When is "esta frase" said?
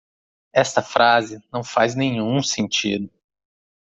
0.51-1.39